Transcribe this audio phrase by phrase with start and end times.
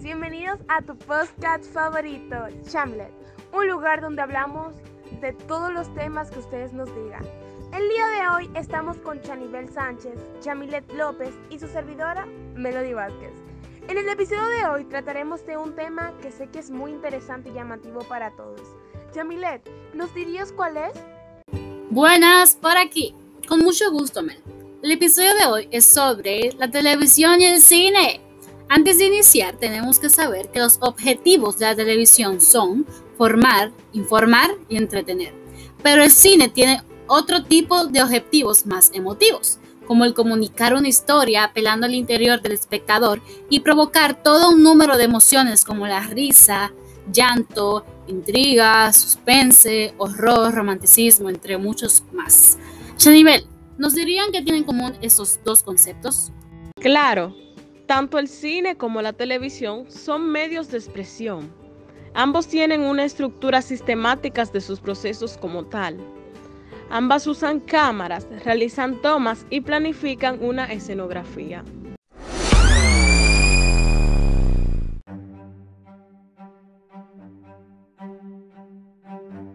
[0.00, 2.34] bienvenidos a tu podcast favorito,
[2.66, 3.12] Chamlet,
[3.52, 4.74] un lugar donde hablamos
[5.20, 7.22] de todos los temas que ustedes nos digan.
[7.74, 13.32] El día de hoy estamos con Chanibel Sánchez, Chamilet López y su servidora, Melody Vázquez.
[13.86, 17.50] En el episodio de hoy trataremos de un tema que sé que es muy interesante
[17.50, 18.62] y llamativo para todos.
[19.12, 20.92] Chamilet, ¿nos dirías cuál es?
[21.90, 23.14] Buenas, por aquí.
[23.46, 24.42] Con mucho gusto, Mel.
[24.82, 28.31] El episodio de hoy es sobre la televisión y el cine.
[28.74, 32.86] Antes de iniciar, tenemos que saber que los objetivos de la televisión son
[33.18, 35.34] formar, informar y entretener.
[35.82, 41.44] Pero el cine tiene otro tipo de objetivos más emotivos, como el comunicar una historia
[41.44, 46.72] apelando al interior del espectador y provocar todo un número de emociones como la risa,
[47.12, 52.56] llanto, intriga, suspense, horror, romanticismo, entre muchos más.
[52.96, 56.32] Chanibel, ¿nos dirían que tienen en común estos dos conceptos?
[56.80, 57.34] Claro,
[57.92, 61.52] tanto el cine como la televisión son medios de expresión.
[62.14, 65.98] Ambos tienen una estructura sistemática de sus procesos como tal.
[66.88, 71.66] Ambas usan cámaras, realizan tomas y planifican una escenografía.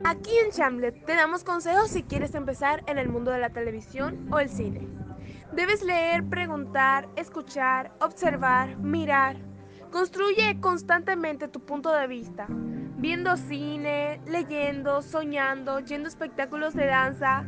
[0.03, 4.28] Aquí en Chamlet te damos consejos si quieres empezar en el mundo de la televisión
[4.31, 4.97] o el cine.
[5.58, 9.38] Debes leer, preguntar, escuchar, observar, mirar.
[9.91, 17.44] Construye constantemente tu punto de vista, viendo cine, leyendo, soñando, yendo a espectáculos de danza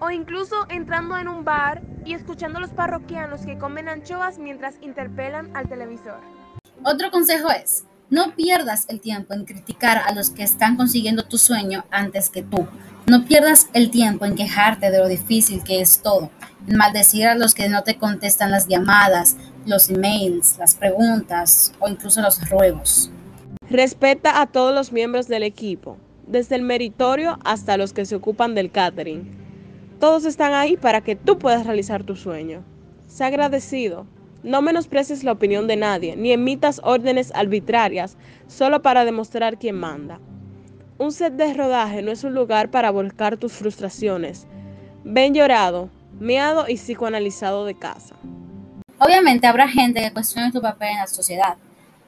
[0.00, 4.80] o incluso entrando en un bar y escuchando a los parroquianos que comen anchoas mientras
[4.80, 6.20] interpelan al televisor.
[6.82, 11.38] Otro consejo es, no pierdas el tiempo en criticar a los que están consiguiendo tu
[11.38, 12.66] sueño antes que tú.
[13.06, 16.30] No pierdas el tiempo en quejarte de lo difícil que es todo,
[16.66, 21.88] en maldecir a los que no te contestan las llamadas, los emails, las preguntas o
[21.88, 23.10] incluso los ruegos.
[23.70, 25.96] Respeta a todos los miembros del equipo,
[26.26, 29.36] desde el meritorio hasta los que se ocupan del catering.
[30.00, 32.62] Todos están ahí para que tú puedas realizar tu sueño.
[33.08, 34.06] Sé agradecido.
[34.44, 40.20] No menosprecies la opinión de nadie, ni emitas órdenes arbitrarias solo para demostrar quién manda.
[40.98, 44.46] Un set de rodaje no es un lugar para volcar tus frustraciones.
[45.02, 45.88] Ven llorado,
[46.20, 48.16] miado y psicoanalizado de casa.
[48.98, 51.56] Obviamente habrá gente que cuestione tu papel en la sociedad.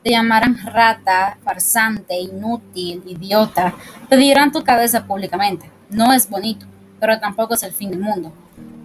[0.02, 3.74] Te llamarán rata, farsante, inútil, idiota.
[4.10, 5.70] Te dirán tu cabeza públicamente.
[5.88, 6.66] No es bonito,
[7.00, 8.30] pero tampoco es el fin del mundo.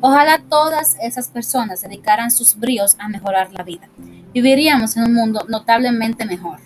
[0.04, 3.88] Ojalá todas esas personas dedicaran sus bríos a mejorar la vida.
[4.34, 6.58] Viviríamos en un mundo notablemente mejor.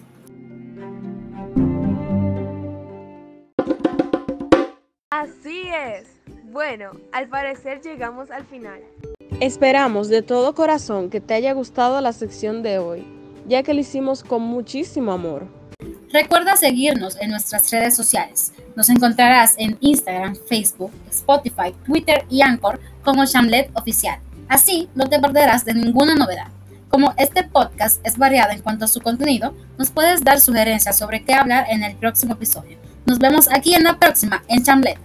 [5.09, 6.07] Así es.
[6.45, 8.79] Bueno, al parecer llegamos al final.
[9.41, 13.05] Esperamos de todo corazón que te haya gustado la sección de hoy,
[13.49, 15.45] ya que lo hicimos con muchísimo amor.
[16.13, 18.53] Recuerda seguirnos en nuestras redes sociales.
[18.75, 24.19] Nos encontrarás en Instagram, Facebook, Spotify, Twitter y Anchor como Chamlet Oficial.
[24.47, 26.47] Así no te perderás de ninguna novedad.
[26.89, 31.23] Como este podcast es variado en cuanto a su contenido, nos puedes dar sugerencias sobre
[31.23, 32.77] qué hablar en el próximo episodio.
[33.05, 35.04] Nos vemos aquí en la próxima, en Chamlet.